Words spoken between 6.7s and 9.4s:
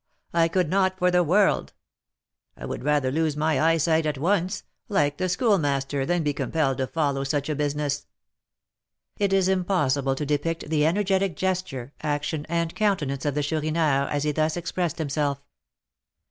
to follow such a business." It